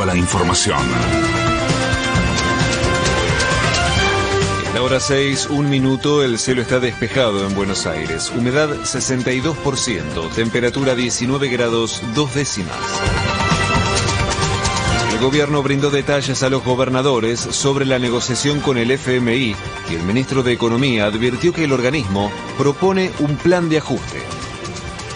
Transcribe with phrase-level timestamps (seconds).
[0.00, 0.78] A la información.
[4.66, 8.32] Es la hora 6, un minuto, el cielo está despejado en Buenos Aires.
[8.34, 12.74] Humedad 62%, temperatura 19 grados, dos décimas.
[15.12, 19.54] El gobierno brindó detalles a los gobernadores sobre la negociación con el FMI
[19.90, 24.41] y el ministro de Economía advirtió que el organismo propone un plan de ajuste.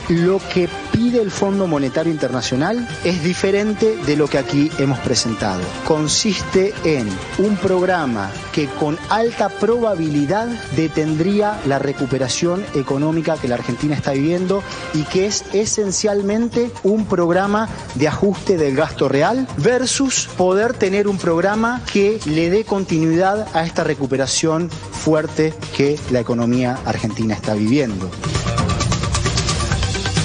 [0.09, 5.61] Lo que pide el Fondo Monetario Internacional es diferente de lo que aquí hemos presentado.
[5.85, 10.47] Consiste en un programa que con alta probabilidad
[10.77, 14.63] detendría la recuperación económica que la Argentina está viviendo
[14.95, 21.19] y que es esencialmente un programa de ajuste del gasto real versus poder tener un
[21.19, 28.09] programa que le dé continuidad a esta recuperación fuerte que la economía argentina está viviendo.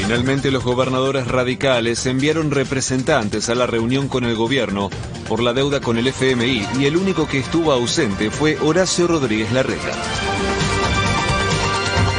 [0.01, 4.89] Finalmente, los gobernadores radicales enviaron representantes a la reunión con el gobierno
[5.29, 9.51] por la deuda con el FMI y el único que estuvo ausente fue Horacio Rodríguez
[9.51, 9.93] Larreta.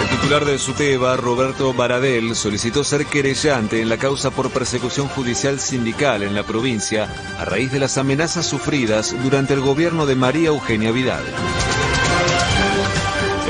[0.01, 5.59] El titular de SUTEBA, Roberto Baradel, solicitó ser querellante en la causa por persecución judicial
[5.59, 10.49] sindical en la provincia a raíz de las amenazas sufridas durante el gobierno de María
[10.49, 11.25] Eugenia Vidal.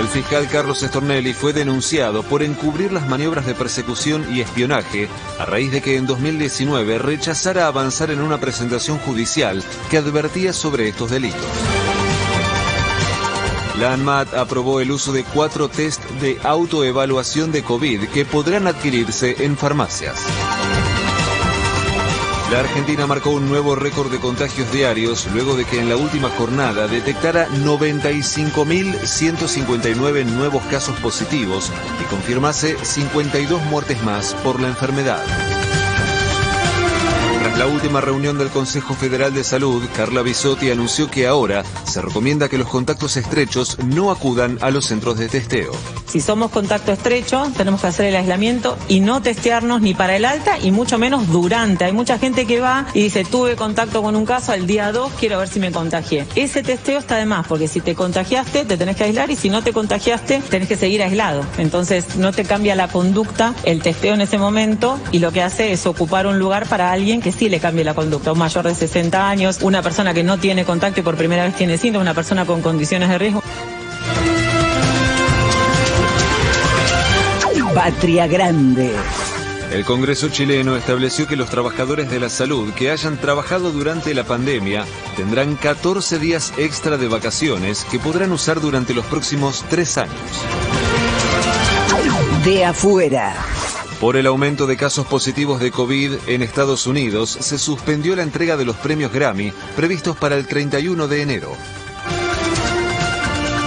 [0.02, 5.08] El fiscal Carlos Estornelli fue denunciado por encubrir las maniobras de persecución y espionaje
[5.38, 10.88] a raíz de que en 2019 rechazara avanzar en una presentación judicial que advertía sobre
[10.88, 11.40] estos delitos.
[13.78, 19.36] La ANMAT aprobó el uso de cuatro test de autoevaluación de COVID que podrán adquirirse
[19.44, 20.16] en farmacias.
[22.52, 26.28] La Argentina marcó un nuevo récord de contagios diarios luego de que en la última
[26.28, 35.24] jornada detectara 95.159 nuevos casos positivos y confirmase 52 muertes más por la enfermedad.
[37.40, 42.02] Tras la última reunión del Consejo Federal de Salud, Carla Bisotti anunció que ahora se
[42.02, 45.72] recomienda que los contactos estrechos no acudan a los centros de testeo.
[46.12, 50.26] Si somos contacto estrecho, tenemos que hacer el aislamiento y no testearnos ni para el
[50.26, 51.86] alta y mucho menos durante.
[51.86, 55.10] Hay mucha gente que va y dice, tuve contacto con un caso al día 2,
[55.18, 56.26] quiero ver si me contagié.
[56.34, 59.48] Ese testeo está de más, porque si te contagiaste, te tenés que aislar y si
[59.48, 61.46] no te contagiaste, tenés que seguir aislado.
[61.56, 65.72] Entonces, no te cambia la conducta el testeo en ese momento y lo que hace
[65.72, 68.32] es ocupar un lugar para alguien que sí le cambie la conducta.
[68.32, 71.54] Un mayor de 60 años, una persona que no tiene contacto y por primera vez
[71.54, 73.42] tiene síntomas, una persona con condiciones de riesgo.
[77.74, 78.92] Patria Grande.
[79.72, 84.24] El Congreso chileno estableció que los trabajadores de la salud que hayan trabajado durante la
[84.24, 84.84] pandemia
[85.16, 90.12] tendrán 14 días extra de vacaciones que podrán usar durante los próximos tres años.
[92.44, 93.34] De afuera.
[94.00, 98.58] Por el aumento de casos positivos de COVID en Estados Unidos, se suspendió la entrega
[98.58, 101.52] de los premios Grammy previstos para el 31 de enero.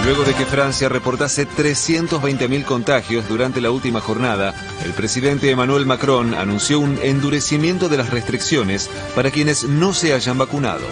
[0.06, 6.32] Luego de que Francia reportase 320.000 contagios durante la última jornada, el presidente Emmanuel Macron
[6.32, 10.84] anunció un endurecimiento de las restricciones para quienes no se hayan vacunado.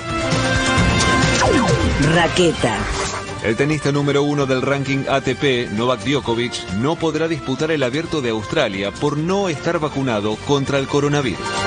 [2.12, 2.76] Raqueta.
[3.44, 8.30] El tenista número uno del ranking ATP, Novak Djokovic, no podrá disputar el abierto de
[8.30, 11.63] Australia por no estar vacunado contra el coronavirus.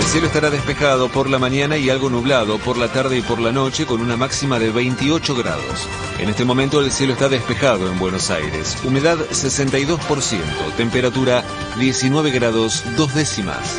[0.00, 3.38] El cielo estará despejado por la mañana y algo nublado por la tarde y por
[3.38, 5.86] la noche con una máxima de 28 grados.
[6.18, 8.78] En este momento el cielo está despejado en Buenos Aires.
[8.82, 10.38] Humedad 62%,
[10.78, 11.44] temperatura
[11.78, 13.78] 19 grados dos décimas.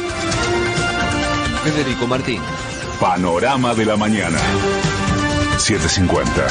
[1.64, 2.42] Federico Martín.
[3.00, 4.38] Panorama de la mañana.
[5.58, 6.48] 750.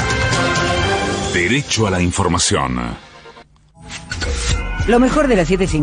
[1.33, 2.97] Derecho a la información.
[4.87, 5.79] Lo mejor de las 7.50.